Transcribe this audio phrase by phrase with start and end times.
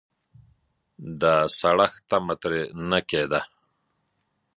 [1.21, 1.23] د
[1.57, 3.41] سړښت تمه ترې نه کېده.